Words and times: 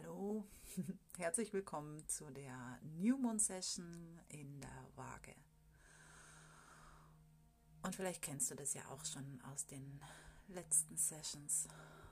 Hallo, 0.00 0.44
herzlich 1.18 1.52
willkommen 1.52 2.06
zu 2.06 2.30
der 2.30 2.78
New 2.82 3.16
Moon 3.16 3.38
Session 3.38 4.20
in 4.28 4.60
der 4.60 4.86
Waage. 4.94 5.34
Und 7.82 7.96
vielleicht 7.96 8.22
kennst 8.22 8.50
du 8.50 8.54
das 8.54 8.74
ja 8.74 8.82
auch 8.90 9.04
schon 9.04 9.40
aus 9.52 9.66
den 9.66 10.00
letzten 10.46 10.96
Sessions. 10.96 11.66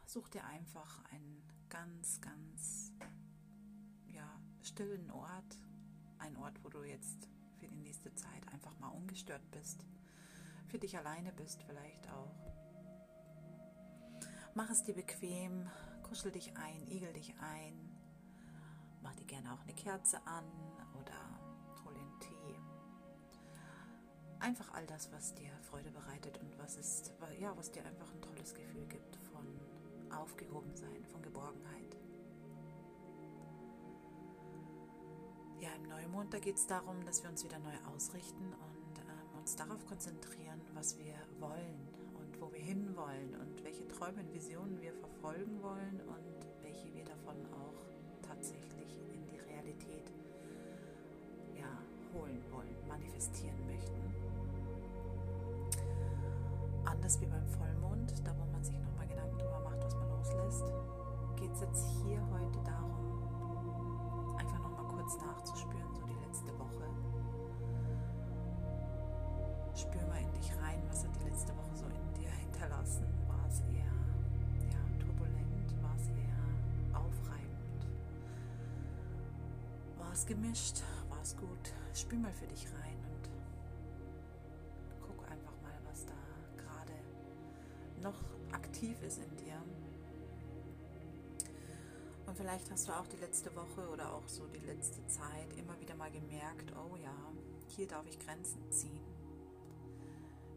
Such 0.06 0.28
dir 0.30 0.44
einfach 0.46 1.04
einen 1.12 1.42
ganz, 1.68 2.20
ganz 2.20 2.92
ja, 4.08 4.40
stillen 4.62 5.10
Ort, 5.10 5.60
einen 6.18 6.36
Ort, 6.38 6.64
wo 6.64 6.68
du 6.68 6.82
jetzt 6.82 7.28
für 7.60 7.68
die 7.68 7.78
nächste 7.78 8.12
Zeit 8.14 8.48
einfach 8.52 8.76
mal 8.80 8.88
ungestört 8.88 9.48
bist, 9.52 9.86
für 10.66 10.78
dich 10.78 10.96
alleine 10.96 11.32
bist 11.32 11.62
vielleicht 11.62 12.08
auch. 12.10 12.34
Mach 14.54 14.70
es 14.70 14.82
dir 14.82 14.94
bequem, 14.94 15.68
kuschel 16.08 16.30
dich 16.30 16.56
ein, 16.56 16.88
igel 16.88 17.12
dich 17.12 17.34
ein, 17.40 17.85
mach 19.06 19.14
dir 19.14 19.24
gerne 19.26 19.52
auch 19.52 19.62
eine 19.62 19.72
Kerze 19.72 20.16
an 20.26 20.44
oder 20.94 21.14
hol 21.84 21.94
den 21.94 22.18
Tee. 22.18 22.58
Einfach 24.40 24.74
all 24.74 24.84
das, 24.86 25.12
was 25.12 25.32
dir 25.32 25.50
Freude 25.62 25.92
bereitet 25.92 26.38
und 26.38 26.58
was 26.58 26.76
ist, 26.76 27.12
ja, 27.38 27.56
was 27.56 27.70
dir 27.70 27.84
einfach 27.84 28.12
ein 28.12 28.20
tolles 28.20 28.52
Gefühl 28.52 28.84
gibt 28.88 29.14
von 29.32 29.46
Aufgehobensein, 30.10 31.04
von 31.06 31.22
Geborgenheit. 31.22 31.96
Ja, 35.60 35.70
im 35.76 35.84
Neumond, 35.84 36.34
da 36.34 36.40
geht 36.40 36.56
es 36.56 36.66
darum, 36.66 37.04
dass 37.04 37.22
wir 37.22 37.30
uns 37.30 37.44
wieder 37.44 37.60
neu 37.60 37.76
ausrichten 37.94 38.54
und 38.54 38.98
ähm, 38.98 39.38
uns 39.38 39.54
darauf 39.54 39.86
konzentrieren, 39.86 40.60
was 40.74 40.98
wir 40.98 41.14
wollen 41.38 41.88
und 42.14 42.40
wo 42.40 42.52
wir 42.52 42.60
hinwollen 42.60 43.36
und 43.36 43.62
welche 43.62 43.86
Träume 43.86 44.20
und 44.22 44.34
Visionen 44.34 44.80
wir 44.80 44.92
verfolgen 44.94 45.62
wollen 45.62 46.00
und 46.00 46.62
welche 46.62 46.92
wir 46.92 47.04
davon 47.04 47.36
auch 47.54 47.65
holen 52.16 52.42
wollen, 52.50 52.76
manifestieren 52.88 53.66
möchten. 53.66 54.00
Anders 56.84 57.20
wie 57.20 57.26
beim 57.26 57.46
Vollmond, 57.46 58.26
da 58.26 58.32
wo 58.38 58.44
man 58.52 58.62
sich 58.64 58.78
nochmal 58.78 59.06
Gedanken 59.06 59.38
darüber 59.38 59.60
macht, 59.60 59.84
was 59.84 59.94
man 59.96 60.08
loslässt, 60.10 60.72
geht 61.36 61.52
es 61.52 61.60
jetzt 61.60 61.84
hier 62.02 62.20
heute 62.32 62.58
darum, 62.64 64.36
einfach 64.38 64.58
nochmal 64.60 64.86
kurz 64.94 65.18
nachzuspüren, 65.20 65.94
so 65.94 66.02
die 66.06 66.26
letzte 66.26 66.58
Woche. 66.58 66.86
Spür 69.74 70.06
mal 70.08 70.22
in 70.22 70.32
dich 70.32 70.50
rein, 70.62 70.82
was 70.88 71.04
hat 71.04 71.14
die 71.20 71.28
letzte 71.28 71.52
Woche 71.56 71.76
so 71.76 71.84
in 71.86 72.14
dir 72.14 72.30
hinterlassen. 72.30 73.06
War 73.28 73.46
es 73.48 73.60
eher 73.60 73.92
ja, 74.72 75.04
turbulent? 75.04 75.82
War 75.82 75.94
es 75.96 76.08
eher 76.08 76.96
aufreibend? 76.96 77.86
War 79.98 80.12
es 80.12 80.24
gemischt? 80.24 80.82
Es 81.26 81.36
gut? 81.36 81.74
Spür 81.92 82.20
mal 82.20 82.32
für 82.32 82.46
dich 82.46 82.68
rein 82.72 82.98
und 83.12 83.28
guck 85.00 85.28
einfach 85.28 85.60
mal, 85.60 85.76
was 85.90 86.06
da 86.06 86.14
gerade 86.56 86.92
noch 88.00 88.22
aktiv 88.52 88.96
ist 89.02 89.18
in 89.18 89.36
dir. 89.36 89.60
Und 92.26 92.36
vielleicht 92.36 92.70
hast 92.70 92.86
du 92.86 92.92
auch 92.92 93.08
die 93.08 93.16
letzte 93.16 93.52
Woche 93.56 93.88
oder 93.92 94.14
auch 94.14 94.28
so 94.28 94.46
die 94.46 94.64
letzte 94.66 95.04
Zeit 95.08 95.52
immer 95.58 95.80
wieder 95.80 95.96
mal 95.96 96.12
gemerkt, 96.12 96.72
oh 96.76 96.94
ja, 96.94 97.16
hier 97.74 97.88
darf 97.88 98.06
ich 98.06 98.20
Grenzen 98.20 98.62
ziehen. 98.70 99.04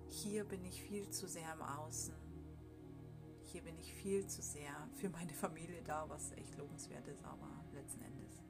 Hier 0.08 0.44
bin 0.44 0.64
ich 0.66 0.84
viel 0.84 1.10
zu 1.10 1.28
sehr 1.28 1.52
im 1.52 1.64
Außen. 1.64 2.14
Hier 3.46 3.64
bin 3.64 3.76
ich 3.80 3.92
viel 3.92 4.28
zu 4.28 4.44
sehr 4.44 4.88
für 4.94 5.10
meine 5.10 5.34
Familie 5.34 5.82
da, 5.82 6.08
was 6.08 6.32
echt 6.34 6.56
lobenswert 6.60 7.08
ist, 7.08 7.26
aber 7.26 7.50
letzten 7.74 8.04
Endes 8.04 8.49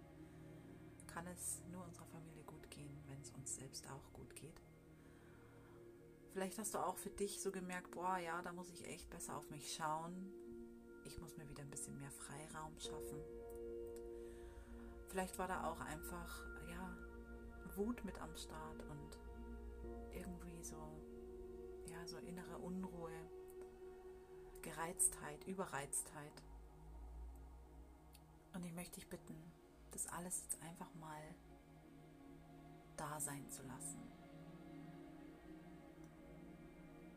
kann 1.19 1.27
es 1.27 1.61
nur 1.71 1.83
unserer 1.83 2.05
Familie 2.05 2.43
gut 2.43 2.69
gehen, 2.69 2.97
wenn 3.07 3.19
es 3.19 3.31
uns 3.31 3.55
selbst 3.55 3.85
auch 3.89 4.13
gut 4.13 4.35
geht. 4.35 4.61
Vielleicht 6.31 6.57
hast 6.57 6.73
du 6.73 6.79
auch 6.79 6.97
für 6.97 7.09
dich 7.09 7.41
so 7.41 7.51
gemerkt, 7.51 7.91
boah, 7.91 8.17
ja, 8.17 8.41
da 8.41 8.53
muss 8.53 8.69
ich 8.71 8.87
echt 8.87 9.09
besser 9.09 9.35
auf 9.35 9.49
mich 9.49 9.73
schauen 9.73 10.31
ich 11.09 11.19
muss 11.19 11.37
mir 11.37 11.49
wieder 11.49 11.63
ein 11.63 11.69
bisschen 11.69 11.97
mehr 11.97 12.11
Freiraum 12.11 12.79
schaffen. 12.79 13.19
Vielleicht 15.07 15.37
war 15.39 15.47
da 15.47 15.69
auch 15.69 15.79
einfach, 15.81 16.43
ja, 16.69 16.95
Wut 17.75 18.05
mit 18.05 18.21
am 18.21 18.35
Start 18.35 18.83
und 18.89 19.17
irgendwie 20.13 20.61
so, 20.61 20.77
ja, 21.87 22.05
so 22.05 22.17
innere 22.17 22.59
Unruhe, 22.59 23.11
Gereiztheit, 24.61 25.47
Überreiztheit. 25.47 26.43
Und 28.53 28.63
ich 28.63 28.73
möchte 28.73 28.95
dich 28.95 29.09
bitten, 29.09 29.35
das 29.91 30.07
alles 30.07 30.41
jetzt 30.41 30.61
einfach 30.61 30.93
mal 30.95 31.21
da 32.97 33.19
sein 33.19 33.49
zu 33.49 33.63
lassen. 33.63 34.01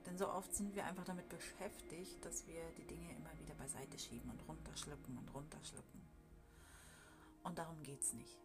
Denn 0.07 0.19
so 0.19 0.29
oft 0.29 0.55
sind 0.55 0.75
wir 0.75 0.85
einfach 0.85 1.05
damit 1.05 1.29
beschäftigt, 1.29 2.25
dass 2.25 2.47
wir 2.47 2.63
die 2.77 2.87
Dinge 2.87 3.15
immer 3.15 3.39
wieder 3.39 3.55
beiseite 3.55 3.99
schieben 3.99 4.31
und 4.31 4.47
runterschlucken 4.49 5.17
und 5.17 5.35
runterschlucken. 5.35 6.03
Und 7.45 7.59
darum 7.59 7.83
geht 7.83 8.03
es 8.03 8.13
nicht. 8.13 8.39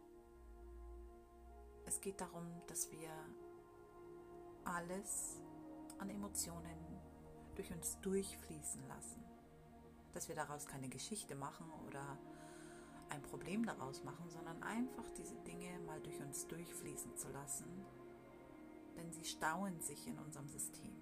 Es 1.85 2.01
geht 2.01 2.19
darum, 2.21 2.45
dass 2.67 2.91
wir 2.91 3.09
alles 4.65 5.41
an 5.99 6.09
Emotionen 6.09 7.01
durch 7.55 7.71
uns 7.71 7.99
durchfließen 8.01 8.87
lassen. 8.87 9.23
Dass 10.13 10.27
wir 10.27 10.35
daraus 10.35 10.65
keine 10.65 10.89
Geschichte 10.89 11.35
machen 11.35 11.69
oder 11.87 12.17
ein 13.17 13.23
Problem 13.23 13.65
daraus 13.65 14.03
machen, 14.03 14.29
sondern 14.29 14.61
einfach 14.63 15.09
diese 15.17 15.35
Dinge 15.37 15.79
mal 15.85 15.99
durch 16.01 16.19
uns 16.21 16.47
durchfließen 16.47 17.17
zu 17.17 17.29
lassen, 17.29 17.67
denn 18.95 19.11
sie 19.11 19.25
stauen 19.25 19.79
sich 19.81 20.07
in 20.07 20.19
unserem 20.19 20.47
System. 20.47 20.95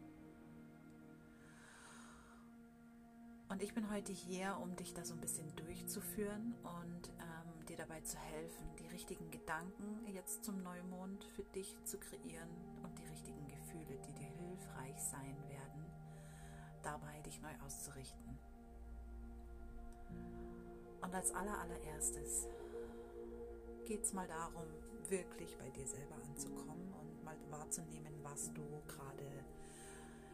Und 3.49 3.61
ich 3.61 3.73
bin 3.73 3.89
heute 3.91 4.11
hier, 4.11 4.57
um 4.61 4.75
dich 4.75 4.93
da 4.93 5.05
so 5.05 5.13
ein 5.13 5.21
bisschen 5.21 5.53
durchzuführen 5.55 6.55
und 6.63 7.09
ähm, 7.19 7.65
dir 7.67 7.75
dabei 7.75 8.01
zu 8.01 8.17
helfen, 8.17 8.65
die 8.79 8.87
richtigen 8.87 9.29
Gedanken 9.29 10.07
jetzt 10.07 10.43
zum 10.43 10.63
Neumond 10.63 11.23
für 11.23 11.43
dich 11.43 11.75
zu 11.83 11.99
kreieren 11.99 12.49
und 12.83 12.97
die 12.97 13.05
richtigen 13.05 13.45
Gefühle, 13.47 13.99
die 14.07 14.13
dir 14.13 14.27
hilfreich 14.27 14.99
sein 14.99 15.37
werden, 15.47 15.85
dabei 16.81 17.19
dich 17.21 17.39
neu 17.41 17.53
auszurichten. 17.63 18.54
Und 21.15 21.21
als 21.21 21.33
allererstes 21.33 22.49
geht 23.85 24.03
es 24.03 24.11
mal 24.11 24.27
darum, 24.27 24.65
wirklich 25.07 25.57
bei 25.57 25.69
dir 25.69 25.87
selber 25.87 26.15
anzukommen 26.15 26.93
und 26.99 27.23
mal 27.23 27.37
wahrzunehmen, 27.51 28.13
was 28.21 28.51
du 28.51 28.61
gerade 28.85 29.23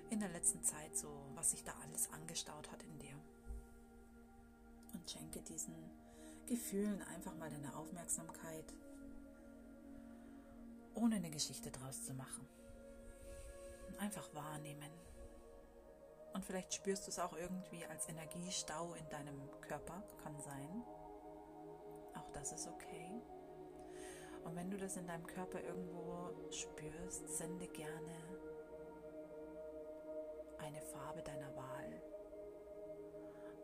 in 0.10 0.20
der 0.20 0.30
letzten 0.30 0.64
Zeit 0.64 0.98
so, 0.98 1.08
was 1.36 1.52
sich 1.52 1.64
da 1.64 1.76
alles 1.84 2.12
angestaut 2.12 2.72
hat 2.72 2.82
in 2.82 2.98
dir. 2.98 3.14
Und 4.94 5.08
schenke 5.08 5.44
diesen 5.44 5.76
Gefühlen 6.48 7.04
einfach 7.04 7.36
mal 7.36 7.52
deine 7.52 7.76
Aufmerksamkeit, 7.76 8.74
ohne 10.96 11.18
eine 11.18 11.30
Geschichte 11.30 11.70
draus 11.70 12.06
zu 12.06 12.16
machen. 12.16 12.48
Einfach 14.00 14.34
wahrnehmen. 14.34 14.90
Und 16.34 16.46
vielleicht 16.46 16.74
spürst 16.74 17.08
du 17.08 17.12
es 17.12 17.20
auch 17.20 17.34
irgendwie 17.34 17.86
als 17.86 18.08
Energiestau 18.08 18.94
in 18.94 19.10
deinem 19.10 19.50
Körper, 19.62 20.04
kann 20.24 20.40
sein. 20.40 20.84
Auch 22.16 22.30
das 22.32 22.54
ist 22.54 22.68
okay. 22.68 23.22
Und 24.44 24.56
wenn 24.56 24.72
du 24.72 24.78
das 24.78 24.98
in 24.98 25.08
deinem 25.08 25.28
Körper 25.28 25.62
irgendwo 25.62 26.30
spürst, 26.50 27.38
sende 27.38 27.68
gerne 27.68 28.16
eine 30.58 30.82
Farbe 30.82 31.22
deiner 31.22 31.56
Wahl 31.56 32.02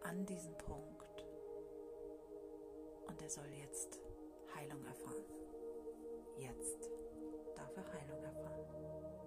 an 0.03 0.25
diesen 0.25 0.57
Punkt 0.57 1.25
und 3.07 3.21
er 3.21 3.29
soll 3.29 3.47
jetzt 3.61 3.99
Heilung 4.55 4.83
erfahren. 4.85 5.25
Jetzt 6.37 6.89
darf 7.55 7.75
er 7.75 7.93
Heilung 7.93 8.23
erfahren. 8.23 9.26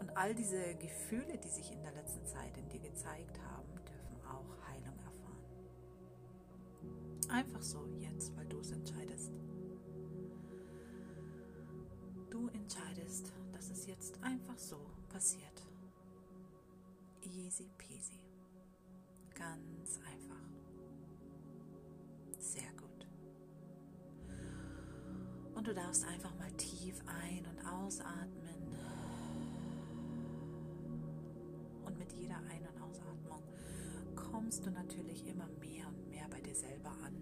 Und 0.00 0.16
all 0.16 0.34
diese 0.34 0.74
Gefühle, 0.76 1.38
die 1.38 1.48
sich 1.48 1.70
in 1.72 1.82
der 1.82 1.92
letzten 1.92 2.24
Zeit 2.26 2.56
in 2.56 2.68
dir 2.68 2.80
gezeigt 2.80 3.38
haben, 3.40 3.68
dürfen 3.86 4.16
auch 4.26 4.66
Heilung 4.66 4.98
erfahren. 4.98 5.44
Einfach 7.28 7.62
so 7.62 7.86
jetzt, 7.98 8.34
weil 8.36 8.46
du 8.46 8.58
es 8.60 8.72
entscheidest. 8.72 9.32
Du 12.30 12.48
entscheidest, 12.48 13.32
dass 13.52 13.70
es 13.70 13.86
jetzt 13.86 14.20
einfach 14.22 14.58
so 14.58 14.80
passiert. 15.10 15.66
Easy 17.22 17.68
peasy. 17.76 18.24
Ganz 19.34 19.98
einfach. 19.98 20.40
Sehr 22.38 22.72
gut. 22.72 23.06
Und 25.54 25.66
du 25.66 25.74
darfst 25.74 26.06
einfach 26.06 26.34
mal 26.36 26.50
tief 26.52 27.02
ein- 27.06 27.46
und 27.46 27.66
ausatmen. 27.66 28.39
kommst 34.40 34.64
du 34.64 34.70
natürlich 34.70 35.26
immer 35.26 35.46
mehr 35.60 35.86
und 35.86 36.08
mehr 36.08 36.26
bei 36.30 36.40
dir 36.40 36.54
selber 36.54 36.88
an. 37.04 37.14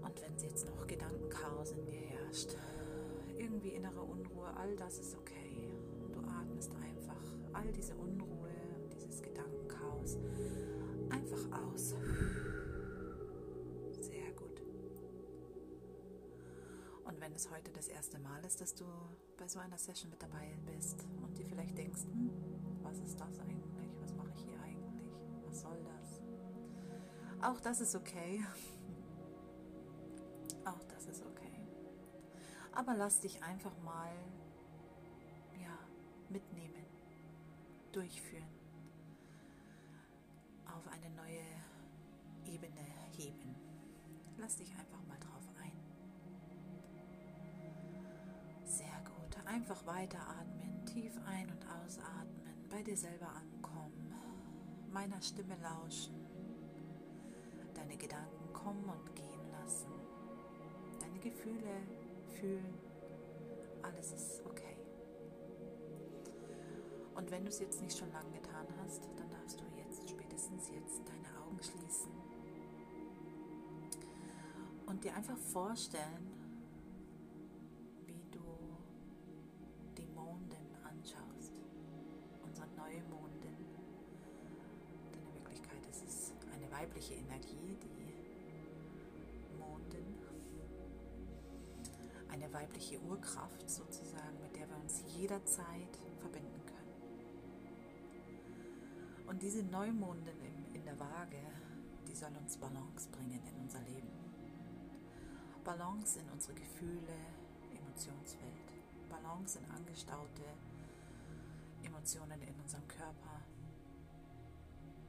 Und 0.00 0.22
wenn 0.22 0.34
es 0.36 0.42
jetzt 0.44 0.66
noch 0.68 0.86
Gedankenchaos 0.86 1.72
in 1.72 1.84
dir 1.86 1.98
herrscht, 2.02 2.56
irgendwie 3.36 3.70
innere 3.70 4.00
Unruhe, 4.00 4.46
all 4.56 4.76
das 4.76 5.00
ist 5.00 5.16
okay. 5.16 5.68
Du 6.12 6.20
atmest 6.20 6.72
einfach 6.76 7.20
all 7.52 7.72
diese 7.72 7.96
Unruhe 7.96 8.50
dieses 8.94 9.20
Gedankenchaos 9.20 10.18
einfach 11.10 11.62
aus. 11.64 11.96
Wenn 17.20 17.32
es 17.34 17.50
heute 17.50 17.70
das 17.72 17.88
erste 17.88 18.18
Mal 18.18 18.42
ist, 18.46 18.62
dass 18.62 18.74
du 18.74 18.86
bei 19.36 19.46
so 19.46 19.58
einer 19.58 19.76
Session 19.76 20.08
mit 20.10 20.22
dabei 20.22 20.56
bist 20.64 21.04
und 21.22 21.36
dir 21.36 21.44
vielleicht 21.44 21.76
denkst, 21.76 22.04
hm, 22.04 22.30
was 22.82 22.98
ist 22.98 23.20
das 23.20 23.38
eigentlich? 23.40 23.92
Was 24.00 24.14
mache 24.14 24.30
ich 24.34 24.44
hier 24.44 24.58
eigentlich? 24.62 25.04
Was 25.44 25.60
soll 25.60 25.78
das? 25.84 26.22
Auch 27.42 27.60
das 27.60 27.82
ist 27.82 27.94
okay. 27.94 28.42
Auch 30.64 30.82
das 30.84 31.04
ist 31.06 31.26
okay. 31.26 31.60
Aber 32.72 32.94
lass 32.94 33.20
dich 33.20 33.42
einfach 33.42 33.76
mal 33.82 34.14
ja, 35.60 35.78
mitnehmen, 36.30 36.86
durchführen, 37.92 38.48
auf 40.74 40.88
eine 40.88 41.10
neue 41.16 41.42
Ebene 42.46 42.80
heben. 43.12 43.54
Lass 44.38 44.56
dich 44.56 44.70
einfach 44.70 45.04
mal 45.06 45.18
drauf 45.18 45.46
ein. 45.58 45.59
Sehr 48.80 49.04
gut. 49.04 49.36
Einfach 49.46 49.84
weiteratmen, 49.84 50.84
tief 50.86 51.12
ein- 51.26 51.50
und 51.50 51.66
ausatmen, 51.66 52.66
bei 52.70 52.82
dir 52.82 52.96
selber 52.96 53.28
ankommen, 53.28 54.14
meiner 54.90 55.20
Stimme 55.20 55.56
lauschen, 55.62 56.14
deine 57.74 57.96
Gedanken 57.98 58.52
kommen 58.54 58.84
und 58.84 59.14
gehen 59.14 59.50
lassen 59.50 59.90
deine 60.98 61.18
Gefühle 61.18 61.82
fühlen. 62.38 62.74
Alles 63.82 64.12
ist 64.12 64.42
okay. 64.46 64.76
Und 67.14 67.30
wenn 67.30 67.44
du 67.44 67.50
es 67.50 67.60
jetzt 67.60 67.82
nicht 67.82 67.98
schon 67.98 68.10
lange 68.12 68.30
getan 68.30 68.66
hast, 68.82 69.08
dann 69.16 69.28
darfst 69.30 69.60
du 69.60 69.64
jetzt, 69.76 70.08
spätestens 70.08 70.70
jetzt, 70.70 71.02
deine 71.06 71.38
Augen 71.38 71.58
schließen 71.62 72.12
und 74.86 75.04
dir 75.04 75.14
einfach 75.14 75.36
vorstellen, 75.36 76.39
weibliche 92.70 93.00
Urkraft 93.00 93.68
sozusagen, 93.68 94.40
mit 94.40 94.54
der 94.54 94.68
wir 94.68 94.76
uns 94.76 95.02
jederzeit 95.16 95.98
verbinden 96.20 96.64
können. 96.66 96.94
Und 99.26 99.42
diese 99.42 99.64
Neumondin 99.64 100.38
in, 100.72 100.84
der 100.84 100.98
Waage, 100.98 101.42
die 102.06 102.14
soll 102.14 102.30
uns 102.40 102.56
Balance 102.56 103.08
bringen 103.10 103.40
in 103.44 103.60
unser 103.60 103.80
Leben. 103.82 104.08
Balance 105.64 106.20
in 106.20 106.28
unsere 106.30 106.54
Gefühle, 106.54 107.14
Emotionswelt, 107.70 108.72
Balance 109.08 109.58
in 109.58 109.64
angestaute 109.70 110.44
Emotionen 111.82 112.40
in 112.42 112.54
unserem 112.60 112.86
Körper, 112.88 113.40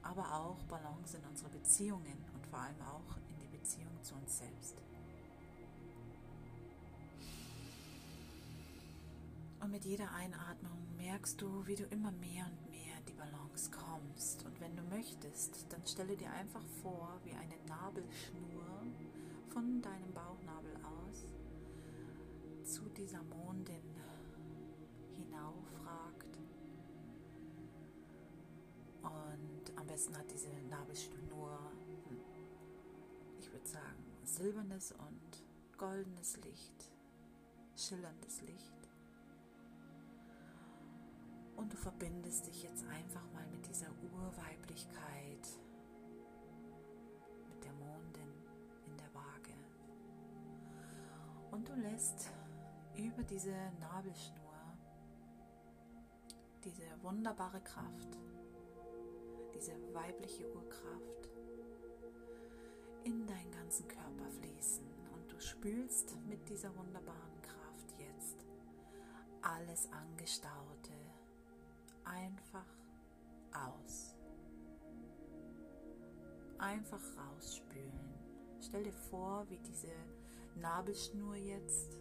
aber 0.02 0.34
auch 0.34 0.62
Balance 0.64 1.16
in 1.16 1.24
unsere 1.24 1.50
Beziehungen 1.50 2.24
und 2.34 2.46
vor 2.46 2.58
allem 2.60 2.80
auch 2.82 3.16
in 3.28 3.38
die 3.38 3.48
Beziehung 3.56 4.02
zu 4.02 4.14
uns 4.14 4.38
selbst. 4.38 4.76
Und 9.62 9.70
mit 9.70 9.84
jeder 9.84 10.10
Einatmung 10.12 10.96
merkst 10.96 11.40
du, 11.40 11.64
wie 11.68 11.76
du 11.76 11.84
immer 11.84 12.10
mehr 12.10 12.46
und 12.46 12.68
mehr 12.68 12.98
in 12.98 13.04
die 13.06 13.12
Balance 13.12 13.70
kommst. 13.70 14.44
Und 14.44 14.60
wenn 14.60 14.74
du 14.76 14.82
möchtest, 14.82 15.72
dann 15.72 15.86
stelle 15.86 16.16
dir 16.16 16.32
einfach 16.32 16.64
vor, 16.82 17.20
wie 17.22 17.30
eine 17.30 17.54
Nabelschnur 17.68 18.82
von 19.50 19.80
deinem 19.80 20.12
Bauchnabel 20.12 20.74
aus 20.82 21.26
zu 22.64 22.88
dieser 22.88 23.22
Mondin 23.22 23.94
hinaufragt. 25.14 26.38
Und 29.02 29.78
am 29.78 29.86
besten 29.86 30.16
hat 30.18 30.28
diese 30.28 30.50
Nabelschnur, 30.68 31.56
ich 33.38 33.52
würde 33.52 33.68
sagen, 33.68 34.02
silbernes 34.24 34.90
und 34.90 35.44
goldenes 35.78 36.36
Licht, 36.38 36.90
schillerndes 37.76 38.42
Licht. 38.42 38.81
Und 41.62 41.72
du 41.72 41.76
verbindest 41.76 42.48
dich 42.48 42.64
jetzt 42.64 42.84
einfach 42.88 43.22
mal 43.32 43.46
mit 43.52 43.64
dieser 43.68 43.86
Urweiblichkeit, 44.02 45.46
mit 47.48 47.62
der 47.62 47.72
Mondin 47.74 48.32
in 48.88 48.96
der 48.96 49.14
Waage. 49.14 49.54
Und 51.52 51.68
du 51.68 51.74
lässt 51.76 52.32
über 52.96 53.22
diese 53.22 53.54
Nabelschnur 53.78 54.42
diese 56.64 56.82
wunderbare 57.00 57.60
Kraft, 57.60 58.18
diese 59.54 59.72
weibliche 59.94 60.52
Urkraft 60.52 61.30
in 63.04 63.24
deinen 63.24 63.52
ganzen 63.52 63.86
Körper 63.86 64.28
fließen. 64.40 64.84
Und 65.14 65.30
du 65.30 65.38
spülst 65.40 66.16
mit 66.28 66.48
dieser 66.48 66.76
wunderbaren 66.76 67.40
Kraft 67.40 67.94
jetzt 68.00 68.44
alles 69.42 69.88
Angestaute 69.92 70.71
einfach 72.12 72.66
aus. 73.52 74.14
Einfach 76.58 77.00
rausspülen. 77.16 78.14
Stell 78.60 78.84
dir 78.84 78.92
vor, 78.92 79.46
wie 79.48 79.58
diese 79.58 79.92
Nabelschnur 80.56 81.34
jetzt 81.34 81.98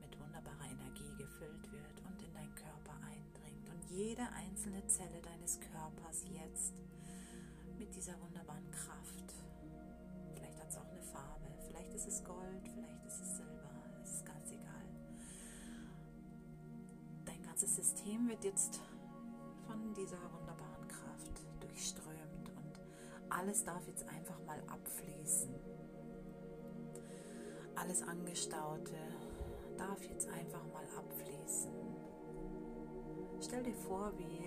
mit 0.00 0.18
wunderbarer 0.20 0.70
Energie 0.70 1.16
gefüllt 1.16 1.72
wird 1.72 2.00
und 2.06 2.22
in 2.22 2.32
deinen 2.32 2.54
Körper 2.54 2.94
eindringt. 3.02 3.68
Und 3.70 3.90
jede 3.90 4.22
einzelne 4.32 4.86
Zelle 4.86 5.20
deines 5.22 5.58
Körpers 5.58 6.24
jetzt 6.30 6.74
mit 7.78 7.94
dieser 7.94 8.20
wunderbaren 8.20 8.70
Kraft. 8.70 9.34
Vielleicht 10.34 10.60
hat 10.60 10.68
es 10.68 10.76
auch 10.76 10.88
eine 10.88 11.02
Farbe, 11.02 11.46
vielleicht 11.66 11.92
ist 11.94 12.06
es 12.06 12.22
Gold, 12.22 12.68
vielleicht 12.72 13.04
ist 13.06 13.20
es 13.20 13.36
Silber, 13.38 13.70
es 14.04 14.12
ist 14.12 14.26
ganz 14.26 14.52
egal 14.52 14.70
ganze 17.60 17.82
System 17.82 18.26
wird 18.28 18.42
jetzt 18.44 18.80
von 19.80 19.94
dieser 19.94 20.18
wunderbaren 20.32 20.86
Kraft 20.88 21.40
durchströmt 21.60 22.48
und 22.56 22.80
alles 23.30 23.64
darf 23.64 23.86
jetzt 23.86 24.06
einfach 24.08 24.38
mal 24.46 24.60
abfließen. 24.68 25.54
Alles 27.76 28.02
Angestaute 28.02 28.98
darf 29.78 30.04
jetzt 30.04 30.28
einfach 30.28 30.64
mal 30.72 30.84
abfließen. 30.96 31.72
Stell 33.40 33.62
dir 33.62 33.74
vor, 33.74 34.12
wie 34.18 34.44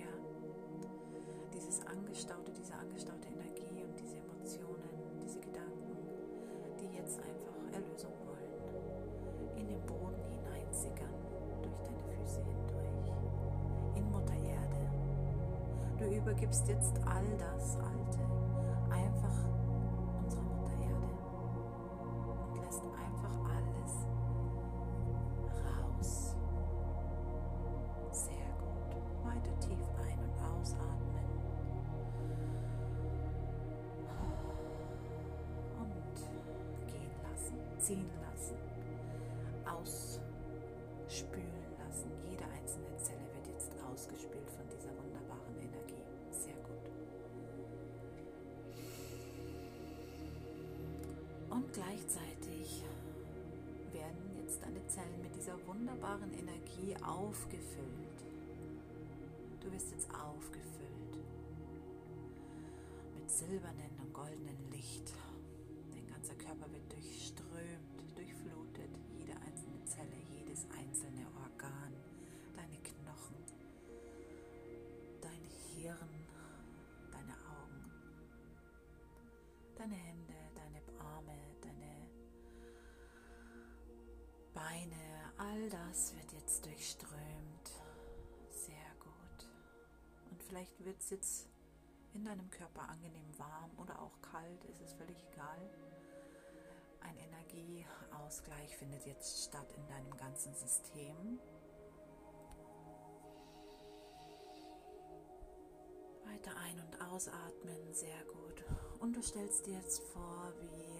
ja, 0.00 0.12
dieses 1.52 1.84
angestaute, 1.86 2.52
diese 2.52 2.74
angestaute 2.74 3.26
Energie 3.28 3.82
und 3.82 3.98
diese 3.98 4.18
Emotionen, 4.18 5.18
diese 5.20 5.40
Gedanken, 5.40 5.96
die 6.78 6.96
jetzt 6.96 7.18
einfach 7.18 7.72
Erlösung 7.72 8.12
wollen, 8.24 9.58
in 9.58 9.66
den 9.66 9.84
Boden 9.84 10.31
übergibst 16.16 16.68
jetzt 16.68 16.94
all 17.06 17.24
das 17.38 17.76
Alte 17.76 18.31
jetzt 54.92 54.98
deine 54.98 55.06
Zellen 55.06 55.22
mit 55.22 55.34
dieser 55.36 55.66
wunderbaren 55.66 56.32
Energie 56.32 56.94
aufgefüllt. 57.02 58.24
Du 59.60 59.72
wirst 59.72 59.90
jetzt 59.92 60.08
aufgefüllt 60.10 61.16
mit 63.14 63.30
silbernen 63.30 63.90
und 64.00 64.12
goldenen 64.12 64.70
Licht. 64.70 65.12
Dein 65.92 66.06
ganzer 66.06 66.34
Körper 66.34 66.70
wird 66.72 66.92
durchströmt, 66.92 68.16
durchflutet, 68.16 68.61
Beine, 84.72 84.96
all 85.36 85.68
das 85.68 86.14
wird 86.16 86.32
jetzt 86.32 86.64
durchströmt. 86.64 87.68
Sehr 88.48 88.94
gut. 89.00 89.50
Und 90.30 90.42
vielleicht 90.42 90.82
wird 90.82 90.98
es 90.98 91.10
jetzt 91.10 91.46
in 92.14 92.24
deinem 92.24 92.48
Körper 92.50 92.88
angenehm 92.88 93.38
warm 93.38 93.70
oder 93.76 94.00
auch 94.00 94.22
kalt, 94.22 94.64
ist 94.64 94.80
es 94.80 94.94
völlig 94.94 95.22
egal. 95.30 95.58
Ein 97.00 97.18
Energieausgleich 97.18 98.74
findet 98.78 99.04
jetzt 99.04 99.44
statt 99.44 99.70
in 99.76 99.86
deinem 99.88 100.16
ganzen 100.16 100.54
System. 100.54 101.38
Weiter 106.24 106.56
ein- 106.56 106.80
und 106.80 107.00
ausatmen, 107.12 107.92
sehr 107.92 108.24
gut. 108.24 108.64
Und 109.00 109.16
du 109.16 109.22
stellst 109.22 109.66
dir 109.66 109.74
jetzt 109.74 110.02
vor, 110.14 110.50
wie 110.60 110.91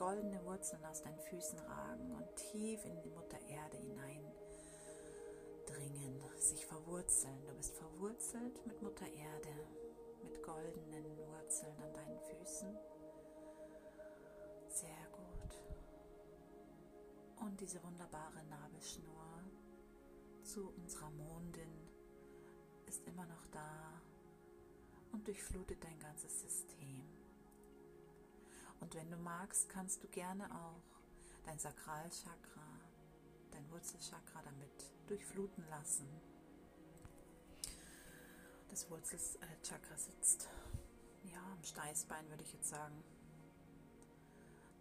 goldene 0.00 0.42
Wurzeln 0.46 0.82
aus 0.86 1.02
deinen 1.02 1.20
Füßen 1.20 1.58
ragen 1.58 2.10
und 2.12 2.34
tief 2.34 2.82
in 2.86 3.02
die 3.02 3.10
Mutter 3.10 3.38
Erde 3.50 3.76
hineindringen, 3.76 4.32
sich 6.38 6.64
verwurzeln. 6.64 7.46
Du 7.46 7.54
bist 7.54 7.76
verwurzelt 7.76 8.66
mit 8.66 8.80
Mutter 8.80 9.06
Erde 9.06 9.54
mit 10.22 10.42
goldenen 10.42 11.04
Wurzeln 11.18 11.76
an 11.82 11.92
deinen 11.92 12.18
Füßen. 12.18 12.74
Sehr 14.68 15.06
gut. 15.12 15.62
Und 17.42 17.60
diese 17.60 17.82
wunderbare 17.84 18.42
Nabelschnur 18.48 19.44
zu 20.42 20.72
unserer 20.78 21.10
Mondin 21.10 21.90
ist 22.86 23.06
immer 23.06 23.26
noch 23.26 23.46
da 23.48 24.00
und 25.12 25.26
durchflutet 25.26 25.84
dein 25.84 25.98
ganzes 25.98 26.40
System. 26.40 27.09
Und 28.80 28.94
wenn 28.94 29.10
du 29.10 29.16
magst, 29.16 29.68
kannst 29.68 30.02
du 30.02 30.08
gerne 30.08 30.44
auch 30.54 30.82
dein 31.44 31.58
Sakralchakra, 31.58 32.66
dein 33.50 33.70
Wurzelchakra 33.70 34.42
damit 34.42 34.92
durchfluten 35.06 35.64
lassen 35.68 36.08
das 38.70 38.88
Wurzelchakra 38.88 39.96
sitzt. 39.96 40.48
Ja, 41.24 41.42
am 41.52 41.62
Steißbein 41.62 42.28
würde 42.30 42.44
ich 42.44 42.52
jetzt 42.52 42.68
sagen. 42.68 43.02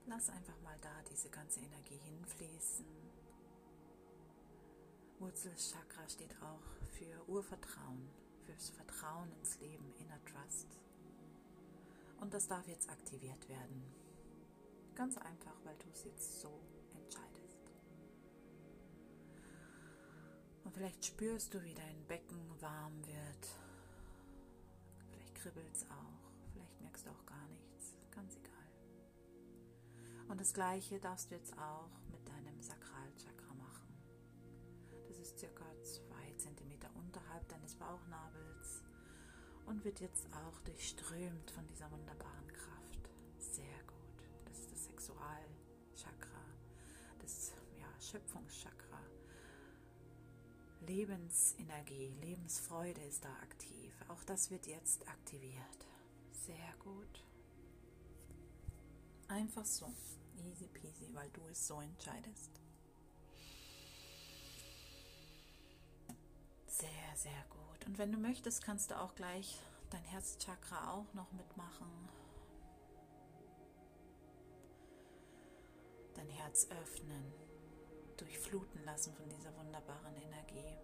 Lass 0.06 0.30
einfach 0.30 0.60
mal 0.62 0.78
da 0.82 1.02
diese 1.10 1.30
ganze 1.30 1.60
Energie 1.60 1.98
hinfließen. 1.98 2.86
Wurzelchakra 5.20 6.08
steht 6.08 6.36
auch 6.42 6.64
für 6.98 7.28
Urvertrauen, 7.28 8.10
fürs 8.46 8.70
Vertrauen 8.70 9.32
ins 9.40 9.60
Leben, 9.60 9.94
Inner 10.00 10.24
Trust. 10.26 10.68
Und 12.20 12.34
das 12.34 12.48
darf 12.48 12.68
jetzt 12.68 12.90
aktiviert 12.90 13.48
werden. 13.50 13.84
Ganz 14.96 15.18
einfach, 15.18 15.56
weil 15.64 15.78
du 15.78 15.90
es 15.94 16.04
jetzt 16.04 16.42
so 16.42 16.62
entscheidest. 16.94 17.72
Und 20.64 20.74
vielleicht 20.74 21.06
spürst 21.06 21.54
du, 21.54 21.64
wie 21.64 21.74
dein 21.74 22.06
Becken 22.08 22.62
warm 22.62 23.06
wird 23.06 23.60
kribbelt 25.40 25.74
es 25.74 25.86
auch. 25.90 26.32
Vielleicht 26.54 26.82
merkst 26.82 27.06
du 27.06 27.12
auch 27.12 27.26
gar 27.26 27.48
nichts. 27.48 27.96
Ganz 28.12 28.36
egal. 28.36 28.68
Und 30.28 30.40
das 30.40 30.54
gleiche 30.54 31.00
darfst 31.00 31.32
du 31.32 31.36
jetzt 31.36 31.58
auch 31.58 31.90
mit 32.12 32.28
deinem 32.28 32.62
Sakralchakra 32.62 33.54
machen. 33.56 33.88
Das 35.08 35.18
ist 35.18 35.40
circa 35.40 35.66
zwei 35.82 36.34
Zentimeter 36.38 36.90
unterhalb 36.96 37.48
deines 37.48 37.76
Bauchnabels 37.76 38.79
und 39.70 39.86
wird 39.86 40.00
jetzt 40.00 40.26
auch 40.34 40.60
durchströmt 40.62 41.52
von 41.52 41.66
dieser 41.68 41.90
wunderbaren 41.92 42.48
Kraft. 42.48 43.10
Sehr 43.38 43.84
gut. 43.86 44.28
Das 44.46 44.58
ist 44.58 44.72
das 44.72 44.86
Sexualchakra, 44.86 46.44
das 47.22 47.54
ja, 47.80 47.88
Schöpfungschakra. 48.02 49.00
Lebensenergie, 50.88 52.12
Lebensfreude 52.20 53.02
ist 53.02 53.24
da 53.24 53.32
aktiv. 53.44 53.94
Auch 54.08 54.24
das 54.24 54.50
wird 54.50 54.66
jetzt 54.66 55.08
aktiviert. 55.08 55.86
Sehr 56.32 56.74
gut. 56.80 57.24
Einfach 59.28 59.66
so. 59.66 59.94
Easy 60.38 60.68
peasy, 60.68 61.14
weil 61.14 61.30
du 61.30 61.42
es 61.52 61.68
so 61.68 61.80
entscheidest. 61.80 62.60
Sehr, 66.66 67.16
sehr 67.16 67.46
gut. 67.50 67.69
Und 67.90 67.98
wenn 67.98 68.12
du 68.12 68.20
möchtest, 68.20 68.64
kannst 68.64 68.92
du 68.92 69.00
auch 69.00 69.16
gleich 69.16 69.58
dein 69.90 70.04
Herzchakra 70.04 70.94
auch 70.94 71.12
noch 71.16 71.32
mitmachen. 71.32 71.88
Dein 76.14 76.30
Herz 76.30 76.68
öffnen 76.70 77.34
durchfluten 78.16 78.86
lassen 78.86 79.16
von 79.16 79.28
dieser 79.28 79.58
wunderbaren 79.58 80.16
Energie. 80.18 80.78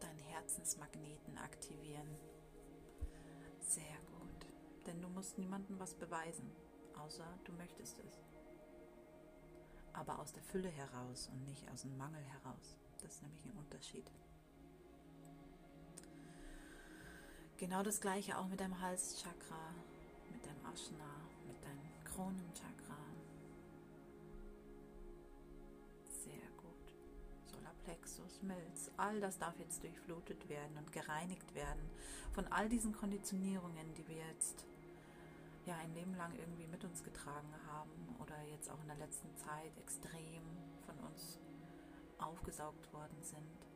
Deinen 0.00 0.20
Herzensmagneten 0.20 1.36
aktivieren. 1.36 2.16
Sehr 3.60 3.98
gut. 4.16 4.46
Denn 4.86 5.02
du 5.02 5.10
musst 5.10 5.36
niemandem 5.36 5.78
was 5.78 5.92
beweisen, 5.92 6.50
außer 6.96 7.26
du 7.44 7.52
möchtest 7.52 7.98
es. 7.98 8.18
Aber 9.92 10.20
aus 10.20 10.32
der 10.32 10.42
Fülle 10.42 10.70
heraus 10.70 11.28
und 11.30 11.44
nicht 11.44 11.70
aus 11.70 11.82
dem 11.82 11.98
Mangel 11.98 12.24
heraus. 12.24 12.78
Das 13.02 13.14
ist 13.14 13.22
nämlich 13.22 13.44
ein 13.44 13.56
Unterschied. 13.56 14.10
Genau 17.56 17.82
das 17.82 18.00
gleiche 18.00 18.38
auch 18.38 18.46
mit 18.48 18.60
deinem 18.60 18.80
Halschakra, 18.80 19.74
mit 20.32 20.44
deinem 20.46 20.64
Ashna, 20.72 21.04
mit 21.46 21.62
deinem 21.64 22.04
Kronenchakra, 22.04 22.80
Plexus, 27.90 28.40
Milz, 28.42 28.90
all 28.96 29.20
das 29.20 29.38
darf 29.38 29.58
jetzt 29.58 29.82
durchflutet 29.82 30.48
werden 30.48 30.76
und 30.78 30.92
gereinigt 30.92 31.54
werden 31.56 31.90
von 32.32 32.46
all 32.48 32.68
diesen 32.68 32.92
Konditionierungen, 32.92 33.94
die 33.94 34.06
wir 34.06 34.16
jetzt 34.16 34.64
ja 35.66 35.76
ein 35.76 35.92
Leben 35.94 36.14
lang 36.14 36.32
irgendwie 36.38 36.68
mit 36.68 36.84
uns 36.84 37.02
getragen 37.02 37.52
haben 37.66 38.16
oder 38.20 38.40
jetzt 38.52 38.70
auch 38.70 38.80
in 38.82 38.88
der 38.88 38.96
letzten 38.96 39.36
Zeit 39.36 39.76
extrem 39.78 40.42
von 40.86 40.98
uns 41.00 41.40
aufgesaugt 42.22 42.92
worden 42.92 43.22
sind. 43.22 43.66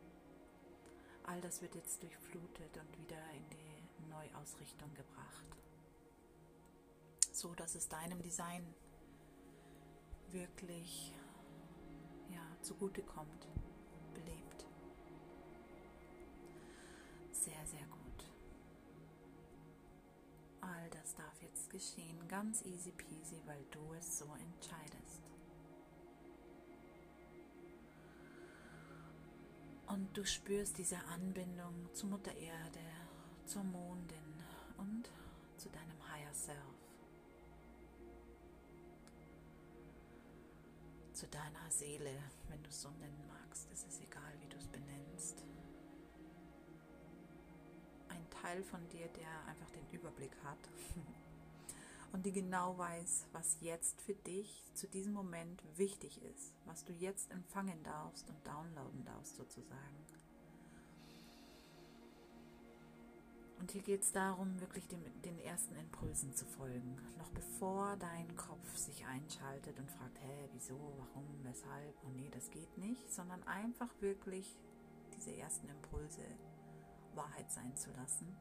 All 1.23 1.41
das 1.41 1.61
wird 1.61 1.75
jetzt 1.75 2.03
durchflutet 2.03 2.77
und 2.77 2.97
wieder 2.97 3.21
in 3.33 3.49
die 3.49 4.09
Neuausrichtung 4.09 4.93
gebracht, 4.93 5.57
so 7.31 7.53
dass 7.55 7.75
es 7.75 7.87
deinem 7.89 8.21
Design 8.21 8.63
wirklich 10.29 11.13
ja, 12.29 12.41
zugute 12.61 13.01
kommt 13.01 13.47
belebt. 14.13 14.65
Sehr, 17.31 17.65
sehr 17.65 17.85
gut. 17.87 18.31
All 20.61 20.89
das 20.89 21.15
darf 21.15 21.41
jetzt 21.41 21.69
geschehen, 21.69 22.27
ganz 22.27 22.63
easy 22.65 22.91
peasy, 22.91 23.41
weil 23.45 23.63
du 23.71 23.93
es 23.93 24.19
so 24.19 24.25
entscheidest. 24.35 25.24
Und 29.95 30.09
du 30.17 30.25
spürst 30.25 30.77
diese 30.77 30.97
Anbindung 31.05 31.87
zur 31.93 32.09
Mutter 32.09 32.35
Erde, 32.35 32.81
zur 33.45 33.63
Mondin 33.63 34.43
und 34.77 35.09
zu 35.55 35.69
deinem 35.69 36.11
Higher 36.11 36.33
Self. 36.33 36.57
zu 41.13 41.27
deiner 41.27 41.71
Seele, 41.71 42.11
wenn 42.49 42.61
du 42.61 42.67
es 42.67 42.81
so 42.81 42.89
nennen 42.99 43.23
magst. 43.29 43.69
Es 43.71 43.85
ist 43.85 44.01
egal, 44.01 44.33
wie 44.41 44.49
du 44.49 44.57
es 44.57 44.67
benennst. 44.67 45.45
Ein 48.09 48.29
Teil 48.29 48.61
von 48.63 48.85
dir, 48.89 49.07
der 49.07 49.45
einfach 49.47 49.69
den 49.69 49.89
Überblick 49.91 50.35
hat 50.43 50.59
und 52.15 52.25
die 52.25 52.31
genau 52.31 52.77
weiß, 52.77 53.27
was 53.33 53.57
jetzt 53.59 53.99
für 53.99 54.13
dich 54.13 54.63
zu 54.73 54.87
diesem 54.87 55.11
Moment 55.11 55.61
wichtig 55.75 56.21
ist, 56.23 56.53
was 56.63 56.85
du 56.85 56.93
jetzt 56.93 57.29
empfangen 57.29 57.83
darfst 57.83 58.29
und 58.29 58.47
downloaden 58.47 59.03
darfst 59.03 59.35
sozusagen. 59.35 60.05
Und 63.59 63.69
hier 63.71 63.81
geht 63.81 64.01
es 64.01 64.13
darum, 64.13 64.61
wirklich 64.61 64.87
dem, 64.87 65.01
den 65.23 65.37
ersten 65.39 65.75
Impulsen 65.75 66.33
zu 66.33 66.45
folgen. 66.45 66.95
Noch 67.17 67.29
bevor 67.31 67.97
dein 67.97 68.33
Kopf 68.37 68.77
sich 68.77 69.05
einschaltet 69.05 69.77
und 69.77 69.91
fragt, 69.91 70.17
hä, 70.21 70.49
wieso, 70.53 70.79
warum, 70.97 71.27
weshalb, 71.43 71.95
oh 72.05 72.11
nee, 72.15 72.29
das 72.31 72.49
geht 72.49 72.77
nicht, 72.77 73.11
sondern 73.13 73.43
einfach 73.43 73.89
wirklich 73.99 74.57
diese 75.17 75.35
ersten 75.35 75.67
Impulse 75.67 76.21
Wahrheit 77.13 77.51
sein 77.51 77.75
zu 77.75 77.91
lassen. 77.91 78.37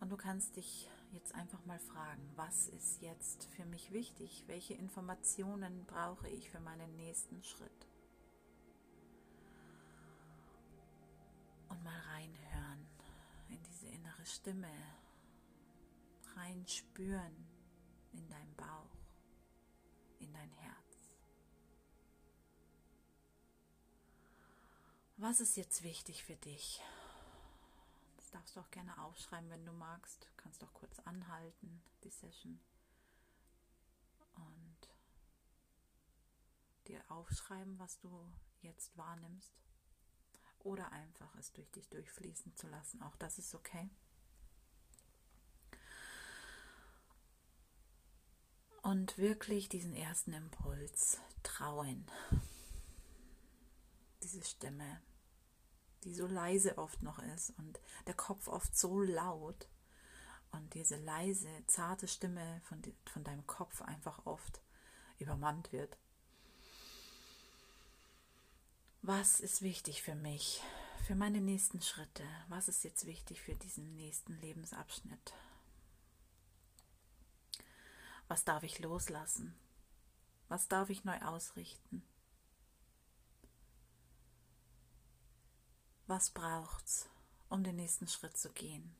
Und 0.00 0.10
du 0.10 0.16
kannst 0.16 0.54
dich 0.54 0.88
jetzt 1.12 1.34
einfach 1.34 1.64
mal 1.64 1.78
fragen, 1.78 2.30
was 2.36 2.68
ist 2.68 3.00
jetzt 3.02 3.46
für 3.46 3.64
mich 3.64 3.92
wichtig? 3.92 4.44
Welche 4.46 4.74
Informationen 4.74 5.84
brauche 5.86 6.28
ich 6.28 6.50
für 6.50 6.60
meinen 6.60 6.96
nächsten 6.96 7.42
Schritt? 7.42 7.86
Und 11.68 11.82
mal 11.84 11.98
reinhören 12.12 12.86
in 13.48 13.62
diese 13.62 13.88
innere 13.88 14.26
Stimme, 14.26 14.72
reinspüren 16.36 17.46
in 18.12 18.28
dein 18.28 18.54
Bauch, 18.56 18.96
in 20.18 20.32
dein 20.32 20.50
Herz. 20.50 20.78
Was 25.16 25.40
ist 25.40 25.56
jetzt 25.56 25.82
wichtig 25.82 26.22
für 26.22 26.36
dich? 26.36 26.80
Das 28.28 28.42
darfst 28.42 28.56
du 28.56 28.60
auch 28.60 28.70
gerne 28.70 29.02
aufschreiben, 29.02 29.48
wenn 29.48 29.64
du 29.64 29.72
magst. 29.72 30.22
Du 30.22 30.28
kannst 30.36 30.62
auch 30.62 30.74
kurz 30.74 30.98
anhalten, 31.00 31.82
die 32.04 32.10
Session. 32.10 32.60
Und 34.34 34.90
dir 36.88 37.02
aufschreiben, 37.10 37.78
was 37.78 37.98
du 38.00 38.30
jetzt 38.60 38.94
wahrnimmst. 38.98 39.54
Oder 40.58 40.92
einfach 40.92 41.34
es 41.36 41.54
durch 41.54 41.70
dich 41.70 41.88
durchfließen 41.88 42.54
zu 42.54 42.66
lassen. 42.66 43.00
Auch 43.02 43.16
das 43.16 43.38
ist 43.38 43.54
okay. 43.54 43.88
Und 48.82 49.16
wirklich 49.16 49.70
diesen 49.70 49.94
ersten 49.94 50.34
Impuls 50.34 51.18
trauen. 51.42 52.04
Diese 54.22 54.44
Stimme 54.44 55.00
die 56.04 56.14
so 56.14 56.26
leise 56.26 56.78
oft 56.78 57.02
noch 57.02 57.18
ist 57.34 57.52
und 57.58 57.80
der 58.06 58.14
Kopf 58.14 58.48
oft 58.48 58.76
so 58.76 59.00
laut 59.00 59.68
und 60.52 60.74
diese 60.74 60.96
leise, 60.96 61.48
zarte 61.66 62.08
Stimme 62.08 62.60
von, 62.64 62.82
von 63.06 63.24
deinem 63.24 63.46
Kopf 63.46 63.82
einfach 63.82 64.24
oft 64.26 64.60
übermannt 65.18 65.72
wird. 65.72 65.96
Was 69.02 69.40
ist 69.40 69.62
wichtig 69.62 70.02
für 70.02 70.14
mich, 70.14 70.62
für 71.06 71.14
meine 71.14 71.40
nächsten 71.40 71.80
Schritte? 71.80 72.24
Was 72.48 72.68
ist 72.68 72.84
jetzt 72.84 73.06
wichtig 73.06 73.40
für 73.40 73.54
diesen 73.54 73.96
nächsten 73.96 74.38
Lebensabschnitt? 74.40 75.34
Was 78.26 78.44
darf 78.44 78.62
ich 78.62 78.78
loslassen? 78.78 79.58
Was 80.48 80.68
darf 80.68 80.90
ich 80.90 81.04
neu 81.04 81.18
ausrichten? 81.20 82.02
Was 86.08 86.30
braucht's, 86.30 87.06
um 87.50 87.62
den 87.62 87.76
nächsten 87.76 88.08
Schritt 88.08 88.34
zu 88.34 88.50
gehen? 88.54 88.96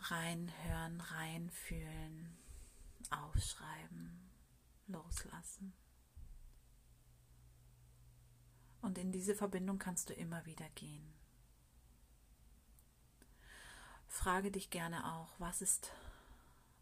Reinhören, 0.00 1.00
reinfühlen, 1.00 2.36
aufschreiben, 3.10 4.28
loslassen. 4.88 5.72
Und 8.82 8.98
in 8.98 9.12
diese 9.12 9.36
Verbindung 9.36 9.78
kannst 9.78 10.10
du 10.10 10.14
immer 10.14 10.44
wieder 10.46 10.68
gehen. 10.70 11.14
Frage 14.08 14.50
dich 14.50 14.70
gerne 14.70 15.14
auch, 15.14 15.38
was 15.38 15.62
ist 15.62 15.92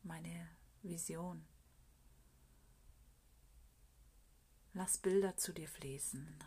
meine 0.02 0.48
Vision? 0.82 1.44
Lass 4.78 4.96
Bilder 4.96 5.36
zu 5.36 5.52
dir 5.52 5.66
fließen. 5.66 6.38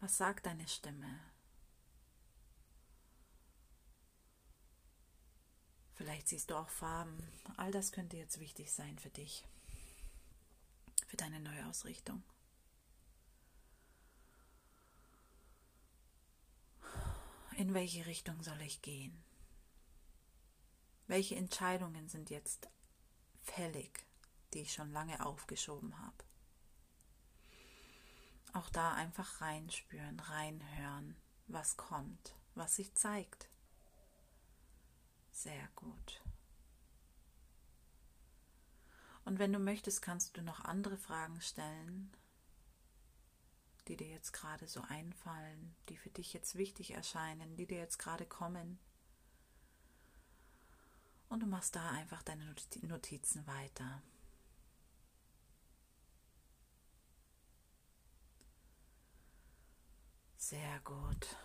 Was 0.00 0.16
sagt 0.16 0.46
deine 0.46 0.66
Stimme? 0.66 1.20
Vielleicht 5.94 6.26
siehst 6.26 6.50
du 6.50 6.56
auch 6.56 6.68
Farben. 6.68 7.16
All 7.56 7.70
das 7.70 7.92
könnte 7.92 8.16
jetzt 8.16 8.40
wichtig 8.40 8.72
sein 8.72 8.98
für 8.98 9.10
dich, 9.10 9.46
für 11.06 11.16
deine 11.16 11.38
Neuausrichtung. 11.38 12.24
In 17.58 17.74
welche 17.74 18.06
Richtung 18.06 18.42
soll 18.42 18.60
ich 18.62 18.82
gehen? 18.82 19.22
Welche 21.06 21.36
Entscheidungen 21.36 22.08
sind 22.08 22.28
jetzt 22.28 22.68
fällig? 23.40 24.04
Die 24.52 24.60
ich 24.60 24.72
schon 24.72 24.92
lange 24.92 25.24
aufgeschoben 25.24 25.98
habe. 25.98 26.24
Auch 28.52 28.68
da 28.68 28.92
einfach 28.92 29.40
reinspüren, 29.40 30.20
reinhören, 30.20 31.16
was 31.46 31.76
kommt, 31.76 32.34
was 32.54 32.76
sich 32.76 32.94
zeigt. 32.94 33.48
Sehr 35.30 35.68
gut. 35.74 36.22
Und 39.24 39.38
wenn 39.38 39.52
du 39.52 39.58
möchtest, 39.58 40.02
kannst 40.02 40.36
du 40.36 40.42
noch 40.42 40.64
andere 40.64 40.98
Fragen 40.98 41.40
stellen, 41.40 42.10
die 43.88 43.96
dir 43.96 44.08
jetzt 44.08 44.32
gerade 44.32 44.66
so 44.66 44.82
einfallen, 44.82 45.74
die 45.88 45.96
für 45.96 46.10
dich 46.10 46.32
jetzt 46.32 46.56
wichtig 46.56 46.92
erscheinen, 46.92 47.56
die 47.56 47.66
dir 47.66 47.78
jetzt 47.78 47.98
gerade 47.98 48.26
kommen. 48.26 48.78
Und 51.28 51.40
du 51.40 51.46
machst 51.46 51.74
da 51.74 51.90
einfach 51.90 52.22
deine 52.22 52.54
Notizen 52.82 53.46
weiter. 53.46 54.02
Sehr 60.42 60.80
gut. 60.80 61.36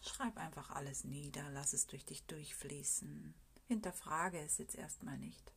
Schreib 0.00 0.36
einfach 0.36 0.70
alles 0.70 1.02
nieder, 1.02 1.50
lass 1.50 1.72
es 1.72 1.88
durch 1.88 2.04
dich 2.04 2.26
durchfließen. 2.26 3.34
Hinterfrage 3.66 4.38
es 4.38 4.58
jetzt 4.58 4.76
erstmal 4.76 5.18
nicht. 5.18 5.52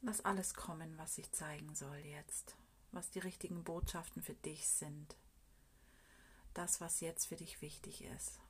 Lass 0.00 0.24
alles 0.24 0.54
kommen, 0.54 0.98
was 0.98 1.14
sich 1.14 1.30
zeigen 1.30 1.76
soll 1.76 1.98
jetzt, 1.98 2.56
was 2.90 3.12
die 3.12 3.20
richtigen 3.20 3.62
Botschaften 3.62 4.22
für 4.22 4.34
dich 4.34 4.66
sind. 4.66 5.16
Das, 6.52 6.80
was 6.80 6.98
jetzt 6.98 7.26
für 7.26 7.36
dich 7.36 7.62
wichtig 7.62 8.02
ist. 8.02 8.40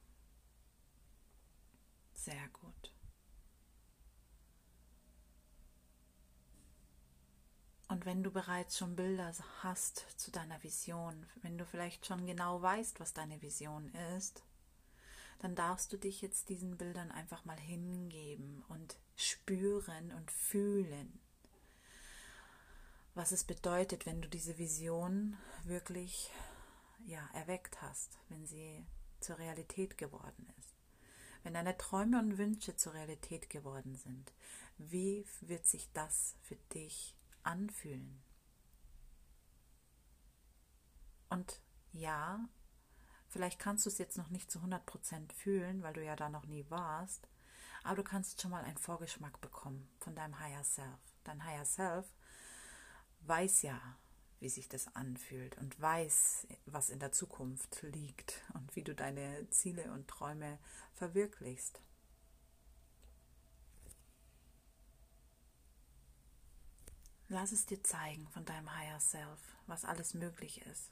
Sehr 2.15 2.49
gut. 2.49 2.95
Und 8.03 8.07
wenn 8.07 8.25
du 8.25 8.33
bereits 8.33 8.79
schon 8.79 8.97
Bilder 8.97 9.33
hast 9.61 10.07
zu 10.17 10.33
deiner 10.33 10.61
Vision, 10.65 11.25
wenn 11.43 11.57
du 11.57 11.65
vielleicht 11.65 12.05
schon 12.05 12.27
genau 12.27 12.61
weißt, 12.61 12.99
was 12.99 13.13
deine 13.13 13.41
Vision 13.43 13.95
ist, 14.19 14.43
dann 15.39 15.55
darfst 15.55 15.93
du 15.93 15.99
dich 15.99 16.21
jetzt 16.21 16.49
diesen 16.49 16.77
Bildern 16.77 17.13
einfach 17.13 17.45
mal 17.45 17.57
hingeben 17.61 18.65
und 18.69 18.97
spüren 19.15 20.11
und 20.15 20.33
fühlen, 20.33 21.21
was 23.15 23.31
es 23.31 23.45
bedeutet, 23.45 24.05
wenn 24.05 24.21
du 24.21 24.29
diese 24.29 24.59
Vision 24.59 25.37
wirklich 25.63 26.29
ja, 27.07 27.25
erweckt 27.35 27.83
hast, 27.83 28.19
wenn 28.31 28.45
sie 28.47 28.85
zur 29.21 29.39
Realität 29.39 29.97
geworden 29.97 30.53
ist. 30.59 30.75
Wenn 31.45 31.55
deine 31.55 31.79
Träume 31.79 32.19
und 32.19 32.37
Wünsche 32.37 32.75
zur 32.75 32.95
Realität 32.95 33.49
geworden 33.49 33.95
sind, 33.95 34.33
wie 34.77 35.25
wird 35.41 35.69
sich 35.69 35.89
das 35.93 36.35
für 36.43 36.57
dich 36.75 37.15
anfühlen. 37.45 38.23
Und 41.29 41.61
ja, 41.93 42.41
vielleicht 43.29 43.59
kannst 43.59 43.87
du 43.87 43.91
es 43.91 43.99
jetzt 43.99 44.19
noch 44.19 44.29
nicht 44.29 44.51
zu 44.51 44.59
100% 44.61 45.33
fühlen, 45.33 45.83
weil 45.83 45.95
du 45.95 46.05
ja 46.05 46.17
da 46.17 46.29
noch 46.29 46.47
nie 46.47 46.67
warst, 46.69 47.29
aber 47.85 47.97
du 47.97 48.05
kannst 48.05 48.41
schon 48.41 48.51
mal 48.51 48.65
einen 48.65 48.79
Vorgeschmack 48.79 49.41
bekommen 49.41 49.89
von 49.99 50.15
deinem 50.15 50.39
Higher 50.39 50.65
Self. 50.65 51.01
Dein 51.25 51.45
Higher 51.45 51.65
Self 51.65 52.07
weiß 53.21 53.63
ja, 53.63 53.81
wie 54.41 54.49
sich 54.49 54.69
das 54.69 54.95
anfühlt 54.95 55.57
und 55.59 55.81
weiß, 55.81 56.49
was 56.67 56.91
in 56.91 56.99
der 56.99 57.13
Zukunft 57.13 57.83
liegt 57.83 58.43
und 58.55 58.75
wie 58.75 58.83
du 58.83 58.95
deine 58.95 59.49
Ziele 59.51 59.93
und 59.93 60.09
Träume 60.09 60.59
verwirklichst. 60.95 61.81
Lass 67.33 67.51
es 67.51 67.65
dir 67.65 67.83
zeigen 67.83 68.29
von 68.29 68.45
deinem 68.45 68.77
Higher 68.77 69.01
Self, 69.01 69.57
was 69.67 69.87
alles 69.87 70.13
möglich 70.13 70.61
ist. 70.67 70.91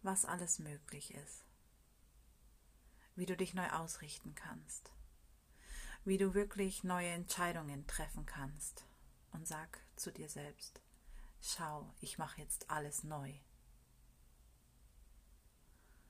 Was 0.00 0.24
alles 0.24 0.58
möglich 0.58 1.12
ist. 1.12 1.44
Wie 3.14 3.26
du 3.26 3.36
dich 3.36 3.52
neu 3.52 3.68
ausrichten 3.68 4.34
kannst. 4.34 4.90
Wie 6.06 6.16
du 6.16 6.32
wirklich 6.32 6.82
neue 6.82 7.10
Entscheidungen 7.10 7.86
treffen 7.86 8.24
kannst. 8.24 8.86
Und 9.32 9.46
sag 9.46 9.80
zu 9.96 10.10
dir 10.10 10.30
selbst, 10.30 10.80
schau, 11.42 11.92
ich 12.00 12.16
mache 12.16 12.40
jetzt 12.40 12.70
alles 12.70 13.04
neu. 13.04 13.34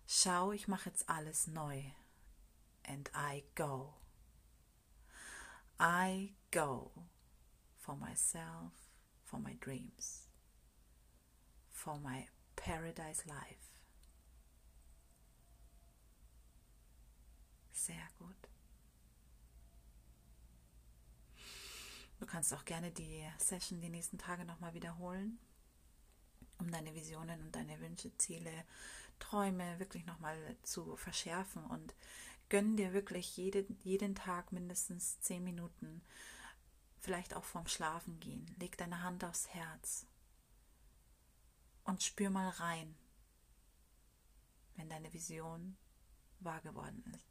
Schau, 0.07 0.53
ich 0.53 0.69
mache 0.69 0.91
jetzt 0.91 1.09
alles 1.09 1.49
neu. 1.49 1.83
And 2.85 3.11
I 3.17 3.43
go. 3.57 3.95
I 5.81 6.37
go 6.53 6.93
for 7.85 7.97
myself, 7.97 8.73
for 9.25 9.39
my 9.39 9.57
dreams. 9.61 10.29
for 11.75 11.99
my 11.99 12.27
paradise 12.57 13.27
life. 13.27 13.71
Sehr 17.73 18.09
gut. 18.19 18.49
Du 22.21 22.27
kannst 22.27 22.55
auch 22.55 22.65
gerne 22.65 22.91
die 22.91 23.23
Session 23.39 23.83
die 23.83 23.91
nächsten 23.91 24.17
Tage 24.17 24.47
nochmal 24.47 24.73
wiederholen, 24.73 25.39
um 26.59 26.71
deine 26.71 26.95
Visionen 26.95 27.39
und 27.43 27.55
deine 27.55 27.79
Wünsche, 27.81 28.17
Ziele, 28.17 28.65
Träume 29.19 29.79
wirklich 29.79 30.07
nochmal 30.07 30.57
zu 30.63 30.97
verschärfen 30.97 31.65
und 31.67 31.95
gönn 32.49 32.77
dir 32.77 32.95
wirklich 32.95 33.37
jede, 33.37 33.67
jeden 33.83 34.15
Tag 34.15 34.53
mindestens 34.53 35.21
zehn 35.21 35.45
Minuten, 35.45 36.01
vielleicht 37.05 37.35
auch 37.35 37.45
vorm 37.45 37.67
Schlafen 37.67 38.19
gehen. 38.19 38.47
Leg 38.59 38.79
deine 38.79 39.03
Hand 39.03 39.25
aufs 39.25 39.49
Herz 39.49 40.07
und 41.85 42.03
spür 42.03 42.31
mal 42.31 42.49
rein, 42.49 42.97
wenn 44.77 44.89
deine 44.89 45.13
Vision 45.13 45.77
wahr 46.41 46.63
geworden 46.63 47.05
ist. 47.15 47.29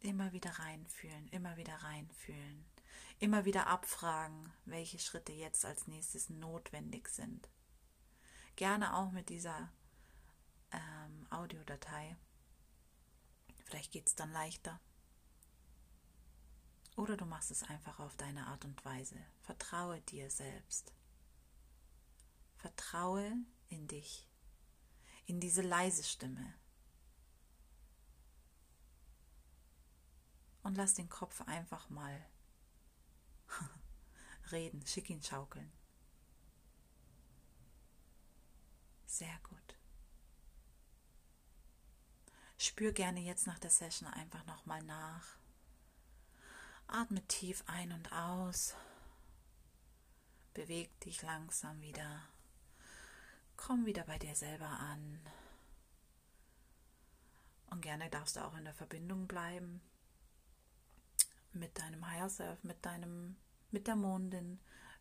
Immer 0.00 0.32
wieder 0.32 0.50
reinfühlen, 0.50 1.26
immer 1.28 1.56
wieder 1.56 1.74
reinfühlen. 1.76 2.64
Immer 3.18 3.46
wieder 3.46 3.66
abfragen, 3.66 4.52
welche 4.66 4.98
Schritte 4.98 5.32
jetzt 5.32 5.64
als 5.64 5.86
nächstes 5.86 6.28
notwendig 6.28 7.08
sind. 7.08 7.48
Gerne 8.56 8.94
auch 8.94 9.10
mit 9.10 9.30
dieser 9.30 9.72
ähm, 10.70 11.26
Audiodatei. 11.30 12.16
Vielleicht 13.64 13.92
geht 13.92 14.06
es 14.06 14.14
dann 14.14 14.32
leichter. 14.32 14.78
Oder 16.96 17.16
du 17.16 17.26
machst 17.26 17.50
es 17.50 17.62
einfach 17.62 17.98
auf 18.00 18.16
deine 18.16 18.46
Art 18.46 18.64
und 18.64 18.84
Weise. 18.84 19.16
Vertraue 19.42 20.00
dir 20.00 20.30
selbst. 20.30 20.92
Vertraue 22.56 23.32
in 23.68 23.86
dich, 23.86 24.26
in 25.26 25.40
diese 25.40 25.62
leise 25.62 26.02
Stimme, 26.02 26.54
und 30.66 30.74
lass 30.74 30.94
den 30.94 31.08
Kopf 31.08 31.42
einfach 31.42 31.88
mal 31.90 32.26
reden, 34.50 34.84
schick 34.84 35.08
ihn 35.10 35.22
schaukeln. 35.22 35.70
Sehr 39.06 39.38
gut. 39.44 39.78
Spür 42.58 42.90
gerne 42.90 43.20
jetzt 43.20 43.46
nach 43.46 43.60
der 43.60 43.70
Session 43.70 44.08
einfach 44.08 44.44
nochmal 44.46 44.82
nach. 44.82 45.38
Atme 46.88 47.26
tief 47.26 47.64
ein 47.66 47.92
und 47.92 48.12
aus. 48.12 48.74
Beweg 50.54 50.98
dich 51.00 51.22
langsam 51.22 51.80
wieder. 51.80 52.22
Komm 53.56 53.86
wieder 53.86 54.04
bei 54.04 54.18
dir 54.18 54.34
selber 54.34 54.68
an. 54.68 55.20
Und 57.70 57.82
gerne 57.82 58.08
darfst 58.08 58.36
du 58.36 58.40
auch 58.44 58.56
in 58.56 58.64
der 58.64 58.74
Verbindung 58.74 59.26
bleiben 59.26 59.80
mit 61.56 61.78
deinem 61.78 62.06
Higher 62.08 62.28
Self, 62.28 62.62
mit 62.64 62.84
deinem, 62.84 63.36
mit 63.70 63.86
der 63.86 63.96
Mondin, 63.96 64.60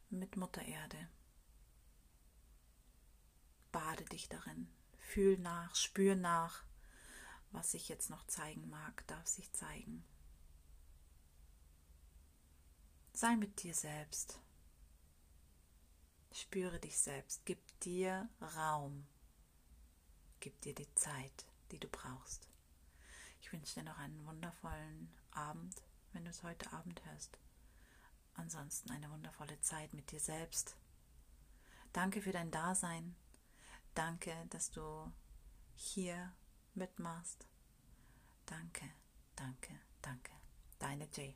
mit 0.10 0.38
Mutter 0.38 0.62
Erde. 0.62 1.10
Bade 3.72 4.06
dich 4.06 4.30
darin, 4.30 4.70
fühl 4.98 5.38
nach, 5.38 5.76
spür 5.76 6.16
nach, 6.16 6.64
was 7.52 7.72
sich 7.72 7.90
jetzt 7.90 8.10
noch 8.10 8.26
zeigen 8.28 8.70
mag, 8.70 9.06
darf 9.08 9.28
sich 9.28 9.52
zeigen. 9.52 10.04
Sei 13.16 13.36
mit 13.36 13.64
dir 13.64 13.74
selbst. 13.74 14.40
Spüre 16.32 16.80
dich 16.80 16.98
selbst. 17.00 17.46
Gib 17.46 17.60
dir 17.80 18.30
Raum. 18.56 19.08
Gib 20.40 20.62
dir 20.62 20.76
die 20.76 20.94
Zeit, 20.96 21.46
die 21.72 21.80
du 21.80 21.88
brauchst. 21.88 22.48
Ich 23.40 23.52
wünsche 23.52 23.76
dir 23.76 23.84
noch 23.84 23.98
einen 23.98 24.26
wundervollen 24.26 25.10
Abend 25.32 25.82
wenn 26.16 26.24
du 26.24 26.30
es 26.30 26.44
heute 26.44 26.72
Abend 26.72 27.06
hörst. 27.06 27.38
Ansonsten 28.36 28.90
eine 28.92 29.12
wundervolle 29.12 29.60
Zeit 29.60 29.94
mit 29.94 30.12
dir 30.12 30.20
selbst. 30.20 30.78
Danke 31.92 32.22
für 32.22 32.32
dein 32.32 32.52
Dasein. 32.52 33.16
Danke, 33.94 34.34
dass 34.50 34.72
du 34.72 35.12
hier 35.76 36.34
mitmachst. 36.74 37.48
Danke, 38.46 38.90
danke, 39.36 39.78
danke. 40.02 40.32
Deine 40.80 41.08
Jay. 41.14 41.36